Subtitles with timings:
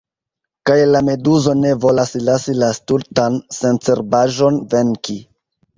[0.69, 5.25] Kaj la meduzo ne volas lasi la stultan sencerbaĵon venki.